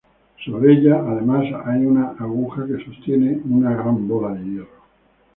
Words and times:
Sobre 0.43 0.73
ella, 0.73 0.95
además, 0.97 1.45
hay 1.63 1.85
una 1.85 2.15
aguja 2.17 2.65
que 2.65 2.83
sostiene 2.83 3.39
una 3.47 3.75
gran 3.75 4.07
bola 4.07 4.33
de 4.33 4.43
hierro. 4.49 4.81